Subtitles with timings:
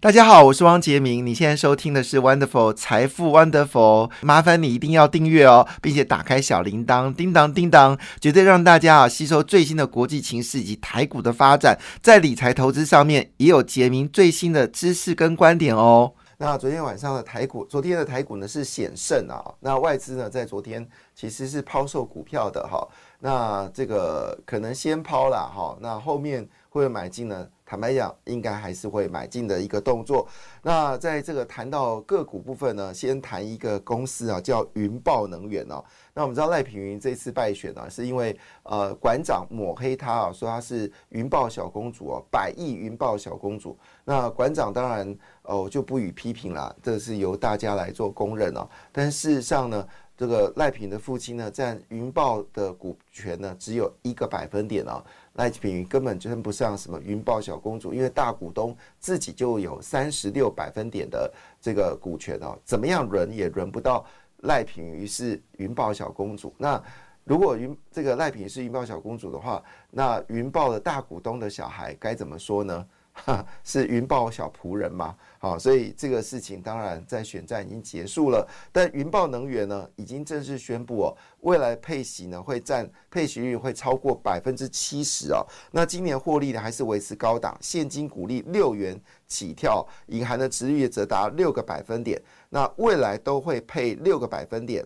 [0.00, 1.26] 大家好，我是汪杰明。
[1.26, 16.12] 你现在收听的是 Wonderful 财富 Wonderful，麻烦你一定要订阅哦，并且打开小铃铛，叮当叮当，绝对让大家啊吸收最新的国际情势以及台股的发展，在理财投资上面也有杰明最新的知识跟观点哦。
[16.36, 22.86] 那昨天晚上的台股，昨天的台股呢是险胜啊，那外资呢在昨天其实是抛售股票的哈，
[23.18, 27.48] 那这个可能先抛了哈，那后面会买进呢？
[27.68, 30.26] 坦白讲，应该还是会买进的一个动作。
[30.62, 35.84] 那在这个谈到个股部分呢，先谈一个公司啊，叫云豹能源哦。
[36.18, 43.78] 那我们知道赖品云这次败选呢，是因为呃馆长抹黑他啊，说他是云豹小公主哦，百亿云豹小公主。
[44.04, 48.68] 那馆长当然哦就不予批评了，这是由大家来做公认哦。
[48.90, 55.00] 但事实上呢，这个赖品的父亲呢，占云豹的股权呢，只有一个百分点哦。
[55.34, 64.04] 赖品妤根本称不上什么云豹小公主，因为大股东自己就有三十六百分点的这个股权哦，怎么样轮也轮不到
[64.42, 66.54] 赖品瑜是云豹小公主。
[66.58, 66.82] 那
[67.24, 72.86] 如果云这个赖品是云豹小公主的话，那云豹的大股东的小孩该怎么说呢？
[73.64, 75.14] 是云豹小仆人嘛？
[75.38, 85.46] 好，所以这个事情当然在选战已经结束了，但云豹能源呢已经正式宣布哦，未来配息呢会占配息率会超过百分之七十哦。
[85.72, 92.20] 那今年获利呢还是维持高档，现金股利六元起跳，隐含的值率则达六个百分点。
[92.48, 94.84] 那未来都会配六个百分点，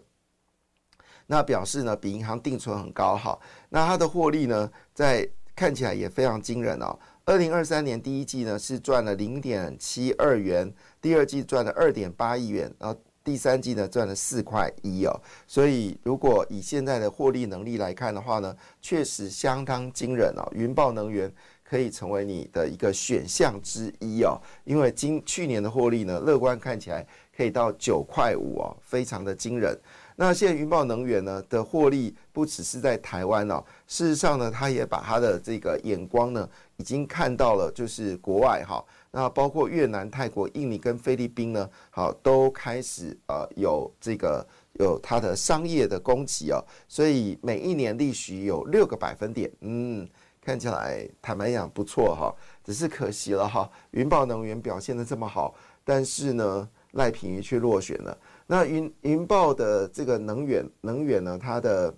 [1.27, 3.39] 那表示呢比银行定存很高哈。
[3.69, 6.99] 那它的获利呢在看起来也非常惊人哦。
[7.25, 15.21] 二零二三年第一季呢是赚了零点七二元，第二季赚了二点八亿元，然后第三季呢赚了四块一哦。
[15.47, 20.43] 所以如果以现在的获利能力来看的话呢，确实相当惊人哦。
[20.53, 21.33] 云豹能源
[21.63, 29.79] 可以成为你的一个选项之一哦，因为今去年的获利呢，乐观看起来可以到九块五哦，非常的惊人。
[30.25, 50.09] 那现在云豹能源呢的获利不只是在台湾哦，事实上呢，他也把他的这个眼光呢，已经看到了就是国外哈，那包括越南、泰国、印尼跟菲律宾呢，好都开始呃有这个有它的商业的供给哦，所以每一年利息有六个百分点，嗯，
[50.41, 52.33] 看起来坦白讲不错哈，
[52.65, 55.53] 只是可惜了哈，云豹能源表现的这么好，
[55.83, 58.17] 但是呢，赖品妤却落选了。
[58.47, 61.95] 那云云豹的这个能源能源呢，它的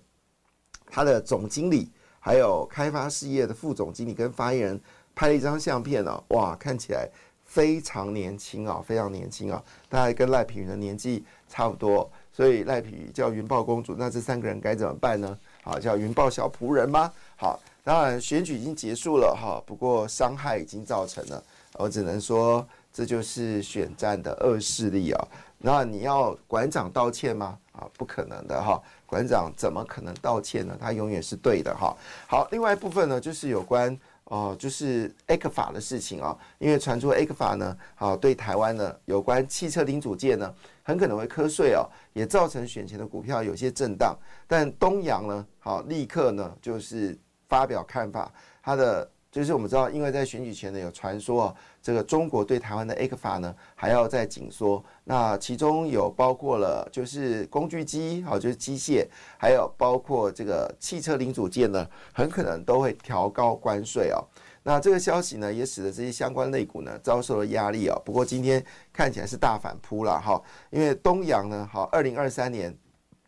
[0.87, 1.89] 它的总经理
[2.19, 4.81] 还有开发事业的副总经理跟发言人
[5.13, 7.09] 拍了一张相片呢，哇，看起来
[7.43, 15.37] 非常年轻啊，非常年轻啊，大概跟赖品妤的年纪差不多，所以赖品妤叫云豹公主，那这三个人该怎么办呢？
[15.63, 17.11] 好，叫云豹小仆人吗？
[17.35, 25.27] 好，当然选举已经结束了哈，不过伤害已经造成了，我只能说这就是选战的恶势力啊。
[25.65, 27.57] 那你要馆长道歉吗？
[27.71, 28.79] 啊，不可能的哈！
[29.07, 30.77] 馆长怎么可能道歉呢？
[30.79, 31.97] 他永远是对的哈。
[32.27, 36.37] 好，另外一部分呢，就是有关哦，就是 A 克法的事情啊。
[36.59, 44.15] 因为传出 A 克法呢，好对台湾呢有关汽车零组件呢，很可能会瞌睡哦，也造成选前的股票有些震荡。
[44.47, 47.17] 但东阳呢，好立刻呢就是
[47.49, 48.31] 发表看法，
[48.61, 49.09] 他的。
[49.35, 54.81] 就是我们知道，因为在选举前呢，有传说啊，这个中国对台湾的 A 克法呢还要再紧缩。
[55.03, 59.05] 那其中有包括了，就是工具机，好，就是机械，
[59.37, 64.23] 还有包括这个汽车零组件呢，很可能都会调高关税哦。
[64.63, 68.01] 那这个消息呢，也使得这些相关类股呢遭受了压力哦。
[68.05, 72.73] 不过今天看起来是大反扑了哈，因为东阳呢，好，二零二三年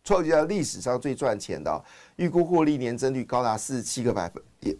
[0.02, 1.84] 创下历史上最赚钱的，
[2.16, 4.74] 预估获利年增率高达四十七个百分点。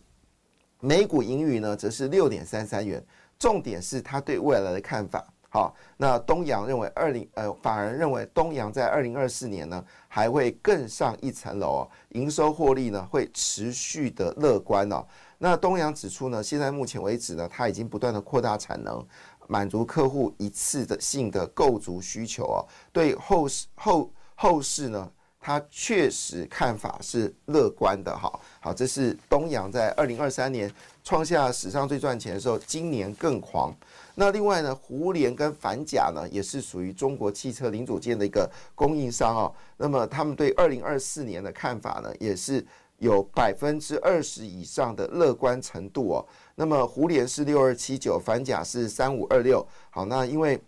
[0.80, 3.04] 每股盈余呢，则是六点三三元。
[3.38, 5.24] 重点是他对未来的看法。
[5.48, 15.06] 好，那东阳认为二零呃，反而认为东阳在二零二四年呢，还会更上一层楼哦，营收获利呢会持续的乐观哦。
[15.38, 19.02] 那东阳指出呢，现在目前为止呢，它已经不断的扩大产能，
[19.46, 22.66] 满足客户一次的性的购足需求哦。
[22.92, 25.10] 对后市后后市呢？
[25.40, 28.30] 他确实看法是乐观的，哈，
[28.60, 30.70] 好，这是东阳在二零二三年
[31.02, 33.74] 创下史上最赚钱的时候，今年更狂。
[34.16, 39.54] 那另外呢，胡联跟反甲呢，也是属于中国汽车零组件的一个供应商哦。
[39.76, 42.66] 那么他们对二零二四年的看法呢，也是
[42.98, 46.26] 有百分之二十以上的乐观程度哦。
[46.56, 49.64] 那么胡联是六二七九，反甲是三五二六。
[49.90, 50.60] 好，那因为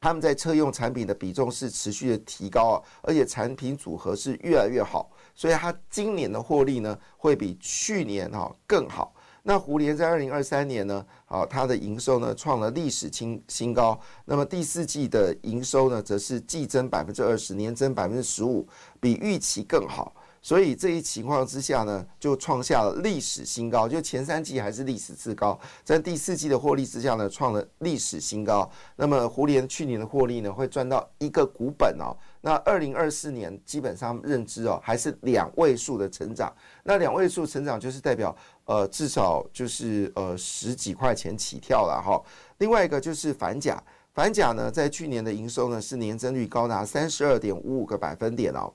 [0.00, 9.12] 他们在车用产品的比重是持续的提高啊，而且产品组合是越来越好，所以它今年的获利呢会比去年哈更好。
[9.42, 13.98] 那胡联在二零二三年呢，啊，它的营收呢创了历史新新高。
[14.24, 18.68] 那么第四季的营收呢，则是季增百分之二十，年增百分之十五，
[19.00, 20.14] 比预期更好。
[20.40, 23.88] 所以这一情况之下呢，就创下了历史新高。
[23.88, 28.70] 就前三季还是历史次高，在第四季的获利之下呢，创了历史新高。
[28.96, 32.16] 那么胡联去年的获利呢，会赚到一个股本哦。
[32.40, 36.54] 那二零二四年基本上认知哦，还是两位数的成长。
[36.84, 42.22] 那两位数成长就是代表呃，至少就是呃十几块钱起跳了哈。
[42.58, 43.82] 另外一个就是反甲，
[44.14, 48.72] 反甲呢，在去年的营收呢是年增率高达三十二点五五个百分点哦。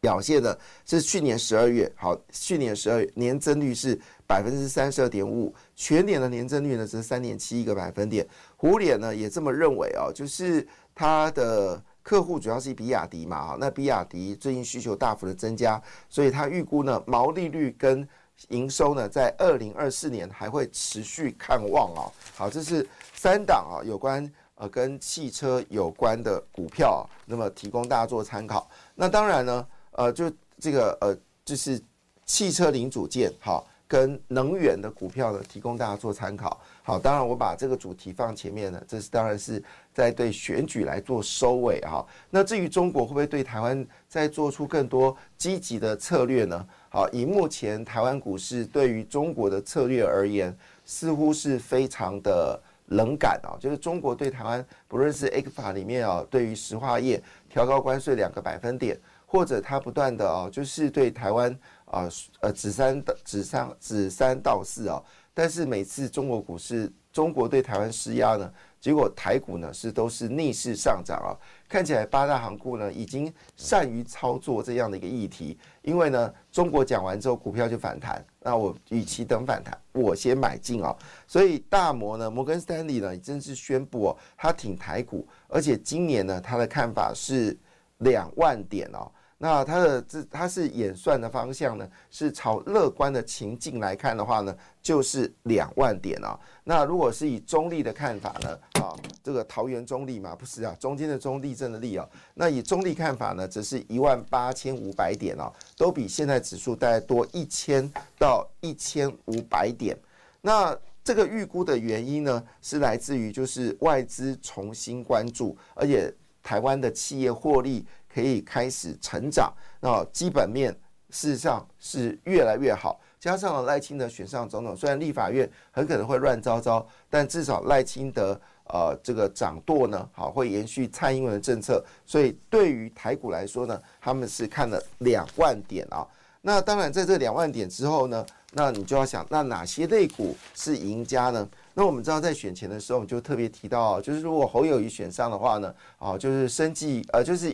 [0.00, 3.98] 表现的是去年十二月，好，去年十二月年增率是
[4.28, 8.24] 百分之三十二点五，全年的年增率呢是三点七一个百分点。
[8.56, 10.64] 胡脸呢也这么认为哦，就是
[10.94, 18.08] 它的客户主要是比亚迪嘛，哈，那比亚迪最近需求大幅的增加，所以他预估呢毛利率跟
[18.50, 22.12] 营收呢在二零二四年还会持续看旺哦。
[22.36, 28.70] 好，这是三档啊有关呃跟汽车有关的股票，那么提供大家做参考。
[28.94, 29.66] 那当然呢。
[29.98, 30.30] 呃，就
[30.60, 31.80] 这个呃，就是
[32.24, 36.60] 汽车零组件哈，跟能源的股票呢，提供大家做参考。
[36.84, 39.60] 好，当然我把这个主题放前面呢，这是当然是
[39.92, 42.06] 在对选举来做收尾哈。
[42.30, 46.64] 那至于中国会不会对台湾再做出更多积极的策略呢？
[46.90, 53.58] 好，以目前台湾股市对于中国的策略而言，似乎是非常的冷感啊。
[53.58, 57.20] 就是中国对台湾，不论是 A 法里面啊，对于石化业
[57.50, 58.96] 调高关税两个百分点。
[59.30, 61.52] 或者他不断的哦，就是对台湾
[61.84, 62.08] 啊
[62.40, 65.02] 呃指三指三指三道四啊，
[65.34, 71.36] 但是每次中国股市中国对台湾施压呢，结果台股呢是都是逆势上涨啊，
[71.68, 80.96] 看起来八大行股呢已经善于操作这样的一个议题，因为呢中国讲完之后股票就反弹，那我与其等反弹，我先买进啊，
[81.26, 87.54] 所以大摩呢摩根斯坦利呢正式宣布哦，他挺台股，而且今年呢他的看法是
[87.98, 89.10] 两万点哦。
[89.40, 94.52] 那它的这它是演算的方向呢，是朝乐观的情境来看的话呢，
[94.82, 96.36] 就是两万点啊。
[96.64, 102.04] 那如果是以中立的看法呢，啊，这个桃园中立嘛，不是啊，中间的中立正的立啊。
[102.34, 107.88] 那以中立看法呢，则是一万八千五百点啊，都比现在指数大概多一千
[108.18, 109.96] 到一千五百点。
[110.40, 116.12] 那这个预估的原因呢，是来自于就是外资重新关注，而且
[116.42, 117.86] 台湾的企业获利。
[118.12, 120.74] 可以开始成长，那基本面
[121.10, 123.00] 事实上是越来越好。
[123.20, 131.84] 加上赖清德选上总统，虽然立法院很可能会乱糟糟，但至少赖清德呃这个掌舵呢，好会延续蔡英文的政策。
[132.06, 136.06] 所以对于台股来说呢，他们是看了两万点啊。
[136.42, 141.48] 那当然在这两万点之后呢，那你就要想，那哪些类股是赢家呢？
[141.74, 147.52] 那我们知道在选前的时候，我们就特别提到，就是如果侯友谊选上的话呢，啊，就是生计呃就是。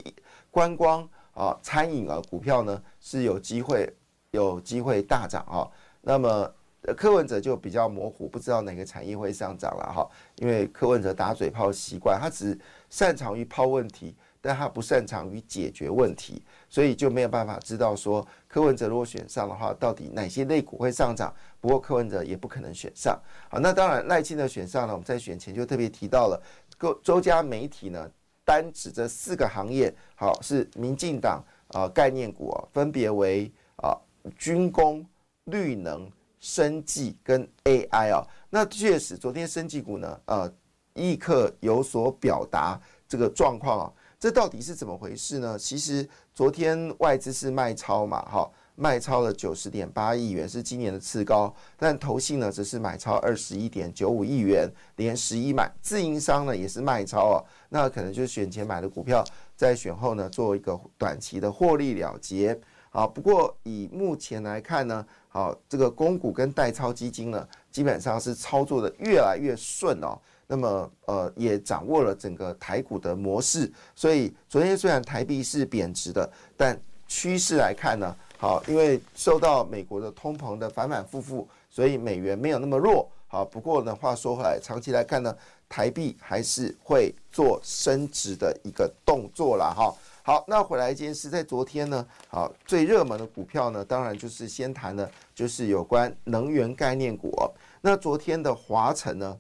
[0.55, 1.03] 观光
[1.33, 3.93] 啊，餐饮啊，股票呢是有机会
[4.31, 5.67] 有机会大涨啊。
[6.01, 6.49] 那么
[6.97, 10.09] 柯文哲就比较模糊，不知道哪个产业会上涨了哈。
[10.37, 12.57] 因为柯文哲打嘴炮习惯，他只
[12.89, 16.41] 擅长于抛问题，但他不擅长于解决问题，
[16.71, 21.35] 所以就没有办法知道说柯文哲如果选上的话，到底哪些类股会上涨。
[21.61, 23.21] 不过柯文哲也不可能选上。
[23.51, 26.41] 好，那当然赖清德选上了，我们在选前就特别提到了，
[26.79, 28.09] 各周家媒体呢。
[28.45, 33.97] 单指这四个行业，好是民进党啊概念股啊，分别为啊
[34.37, 35.05] 军工、
[35.45, 36.11] 绿能、
[36.41, 38.27] 生技跟 AI 啊。
[38.51, 40.53] 那确实，昨天生技股呢，呃，
[40.95, 43.93] 立刻有所表达这个状况啊。
[44.21, 45.59] 这到底是怎么回事呢？
[45.59, 48.51] 其实昨天外资是卖超嘛，哈。
[48.77, 51.55] 卖超了九十点八亿元，是今年的次高。
[51.77, 55.71] 但投信呢，只是买超二十一点九五亿元，连十一买。
[55.81, 57.39] 自营商呢，也是卖超啊。
[57.69, 59.25] 那可能就是选前买的股票，
[59.57, 62.59] 在选后呢，做一个短期的获利了结。
[62.91, 70.19] 好，不过以目前来看呢，好，这个公股跟代操基金呢，基本上是操作的越来越顺哦。
[70.47, 73.73] 那么，呃，也掌握了整个台股的模式。
[73.95, 78.17] 所以昨天虽然台币是贬值的，但趋势来看呢。
[78.39, 83.11] 好，因为受到美国的通膨的反反复复，所以美元没有那么弱。
[83.27, 85.37] 好，不过呢，话说回来，长期来看呢，
[85.69, 89.93] 台币还是会做升值的一个动作了哈。
[90.23, 97.33] 好，那回来一件事，在昨天呢，好最热门的股票呢，当然就是先谈的，就是有关能源概念股。
[97.81, 99.39] 那昨天的华晨呢，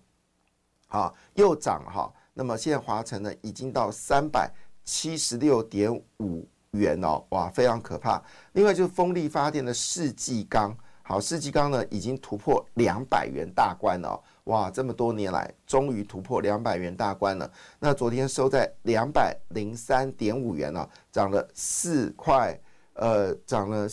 [0.89, 4.51] 啊又涨哈，那么现在华晨呢已经到三百
[4.85, 8.23] 七十六点五元哦，哇，非常可怕。
[8.53, 14.21] 另外就是风力发电的世纪钢，好，世纪钢呢已经突破两百元大关了。
[14.45, 17.51] 哇，这么多年来终于突破两百元大关了。
[17.79, 22.59] 那昨天收在两百零三点五元了，涨了四块，
[22.93, 23.89] 呃，涨了，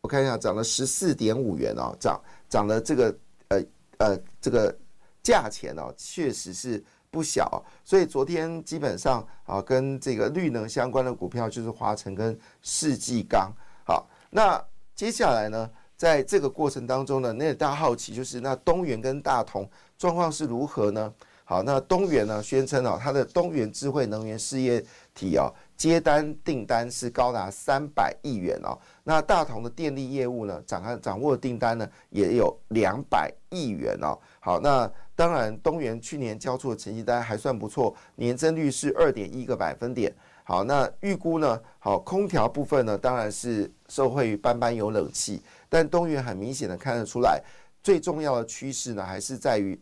[0.00, 3.16] 我看一下，涨了十四点五元哦，涨涨了这个
[3.48, 3.62] 呃
[3.98, 4.76] 呃这个
[5.22, 6.82] 价钱哦，确实是
[7.14, 7.64] 不小。
[7.84, 13.52] 所以昨天基本上啊，跟这个绿能相关的股票就是华晨跟世纪钢。
[13.86, 14.60] 好，那
[14.96, 15.70] 接下来呢？
[15.96, 21.14] 在这个过程当中呢，那大家好奇就是那东元跟大同状况是如何呢？
[21.44, 28.78] 好，那东元呢宣称啊，它的东元智慧能源事业体啊，接单订单是高达三百亿元哦。
[29.02, 34.18] 那大同的电力业务呢，掌握掌握的订单呢也有两百亿元哦。
[34.40, 40.14] 好，那当然东元去年交出的成绩单还算不错，年增率是二点一个百分点。
[40.46, 41.58] 好，那预估呢？
[41.78, 47.42] 好，空调部分呢，当然是受惠于班班有冷气，但东元很明显的看得出来，
[47.82, 49.80] 最重要的趋势呢，还是在于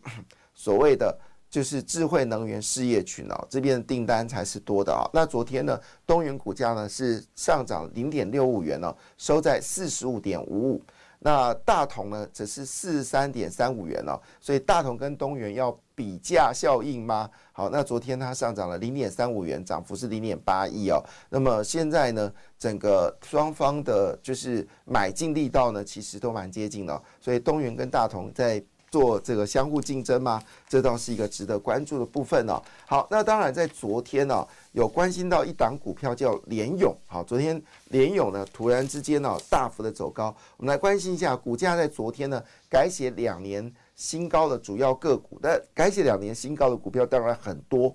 [0.53, 1.19] 所谓的
[1.53, 5.05] 就是智慧能源事业群哦，这边的订单才是多的啊。
[5.13, 10.83] 那昨天呢，东元股价呢是上涨零点六五元哦，收在四十五点五五。
[11.19, 17.29] 那大同呢，则是四十三点三五元哦，所以大同跟东元要比价效应吗？
[17.51, 20.99] 好，那昨天它上涨了零点三五元，涨幅是零点八亿哦。
[21.29, 28.59] 那么现在呢，整个双方的就是买进力道呢，其实都蛮接近的，所以东元跟大同在。
[28.93, 30.39] 做这个相互竞争吗？
[30.69, 32.61] 这倒是一个值得关注的部分哦。
[32.85, 36.95] 好，那当然在昨天呢，有关心到一档股票叫联勇。
[37.07, 37.59] 好，昨天
[37.89, 45.39] 联勇呢突然之间呢大幅的走高，我们来关心一下股价在昨天呢改写两年新高的主要个股。
[45.41, 47.91] 那改写两年新高的股票当然很多。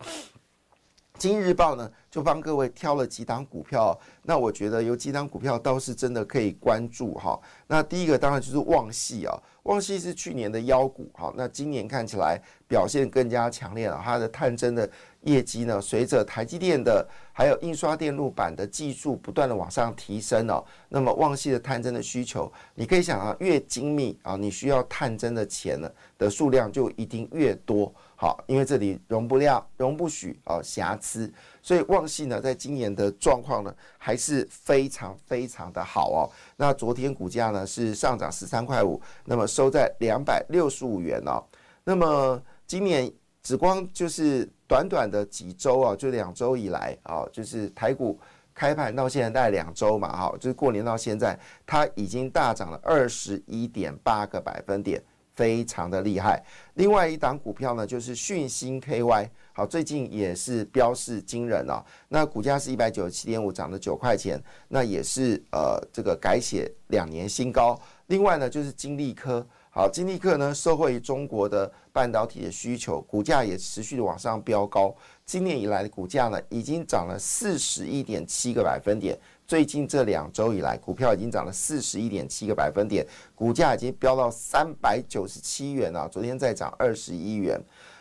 [1.18, 7.38] 今日报呢就帮各位挑了几档股票，那我觉得有几档股票倒是真的可以关注哈。
[7.66, 9.36] 那第一个当然就是旺系啊。
[9.64, 14.00] 旺系是去年的妖股，哈，那今年看起来表现更加强烈了。
[14.02, 14.88] 它的探针的
[15.22, 27.92] 业绩呢，随着台积电的还有印刷电路板的技术不断的往上提升哦，那么旺系的探针的需求，你可以想啊，越精密啊，你需要探针的钱呢的数量就一定越多。
[28.20, 31.32] 好，因为这里容不了、容不许啊瑕疵，
[31.62, 36.30] 所以旺系呢，在今年的状况呢，还是非常非常的好哦。
[36.56, 41.40] 那昨天股价呢是上涨十三块五，那么收在两百六十五元哦。
[41.84, 43.08] 那么今年
[43.40, 48.20] 紫光就是短短的几周啊，就两周以来啊，就是台股
[48.54, 55.02] 开盘到现在大概两周嘛，哈，就是过年到现在，它已经大涨了二十一点八个百分点。
[55.38, 56.42] 非常的厉害。
[56.74, 61.80] 另外一档股票呢，就是讯星 KY，好，最近也是标示惊人啊。
[62.08, 67.80] 那股价是一百九十七点五，涨了九块钱，那也是呃这个改写两年新高。
[68.08, 69.46] 另外呢，就是金利科，
[69.78, 74.92] 好，金利科呢受惠于中国的半导体的需求，股价也持续的往上飙高。
[75.24, 79.16] 今年以来的股价呢，已经涨了四十一点七个百分点。
[79.46, 83.06] 最近这两周以来，股票已经涨了四十一点七个百分点，
[83.36, 86.08] 股价已经飙到三百九十七元了。
[86.08, 87.56] 昨天再涨二十一元。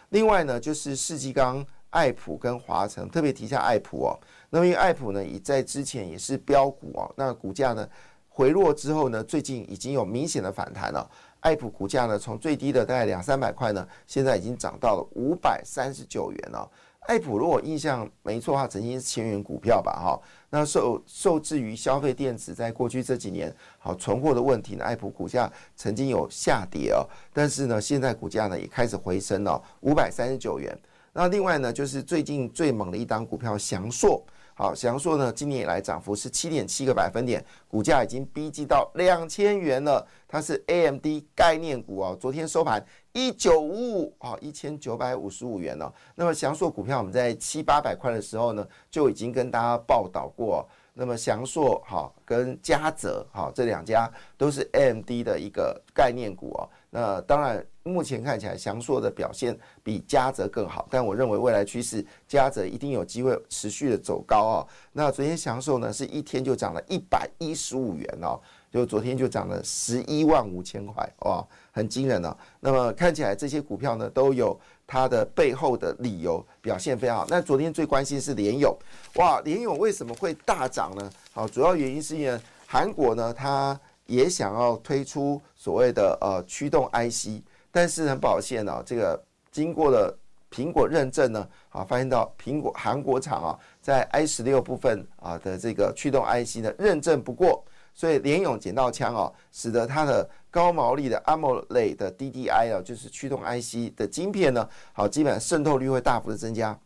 [0.09, 4.19] 另外呢，就是世纪刚、爱普跟华晨，特别提一下爱普哦。
[4.49, 7.87] 那么因为爱普呢，也在之前也是标股哦，那股价呢
[8.27, 11.07] 回落之后呢，最近已经有明显的反弹了。
[11.39, 16.69] 爱普股价呢，从最低的大概两三百块呢，现在已经涨到了五百三十九元了。
[17.01, 20.19] 爱普如果印象没错的话，曾经是千元股票吧，哈。
[20.49, 30.77] 那受受制于消费电子在过去这几年好存货的问题呢，爱普股价曾经有下跌哦，但是呢，现在股价呢也开始回升了，五百三十九元。
[31.13, 34.21] 那另外呢，就是最近最猛的一档股票翔硕。
[34.59, 40.03] 好，翔硕呢，今年以来涨幅是七点七个百分点，股价已经逼近到两千元了。
[40.27, 42.83] 它是 AMD 概念股哦，昨天收盘
[43.13, 45.93] 一九五五啊，一千九百五十五元了。
[46.15, 50.67] 那么翔硕股票我们在七八百块的时候呢，就已经跟大家报道过。
[50.91, 56.67] 那么翔硕哈跟嘉泽哈这两家都是 AMD 的一个概念股哦。
[56.89, 57.65] 那当然。
[57.87, 64.67] 目前看起来，翔硕的表现比嘉泽更好，但我认为未来趋势，嘉泽一定有机会持续的走高哦。
[64.91, 68.37] 那昨天翔硕呢，是一天就涨了一百一十五元哦。
[68.69, 71.41] 就昨天就涨了十一万五千块，哇，
[71.71, 72.37] 很惊人啊。
[72.59, 77.25] 那么看起来这些股票呢都有它的背后的理由，表现非常好。
[77.29, 78.77] 那昨天最关心是联勇，
[79.15, 81.09] 哇，联勇为什么会大涨呢？
[81.31, 90.17] 好，主要原因是因为韩国呢，它也想要推出所谓的呃驱动 IC，但是很抱歉呢，这个经过了。
[90.49, 97.61] 苹果认证呢，啊，发现到苹果韩国厂啊，在 i 十六部分啊的这个驱动 IC 呢认证不过，
[97.93, 106.79] 所以联咏捡到枪啊，使得它的高毛利的 AMOLED 的 DDI 啊，就是驱动 IC 的晶片呢，好，基本上渗透率会大幅的增加。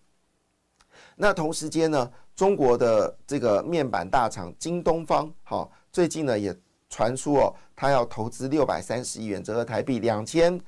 [1.16, 6.54] 那同时间呢，中国的这个面板大厂京东方，好，最近呢也
[6.92, 10.60] 传出哦，他要投资六百三十亿元，折合台币两千。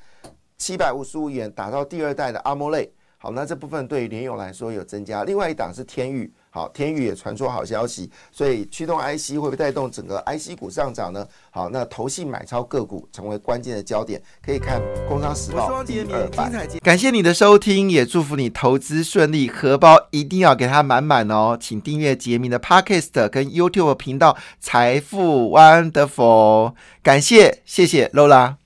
[0.57, 5.25] 七百五十五元打造第二代的阿莫类，好，那这部分对于联友来说有增加。
[5.25, 11.27] 另外一档是天域，好，天宇也传出好消息，所以驱动 IC 会不会带动整个 IC 股上涨呢？
[11.49, 16.51] 好，那投信买超个股成为关键的焦点，可以看《工商时报》第二版。
[16.83, 21.57] 感谢你的收听，也祝福你投资顺利，荷包一定要给它满满哦。
[21.59, 28.57] 请订阅杰明的 Podcast 跟 YouTube 频道《财富 Wonderful》，感谢，谢谢 Lola。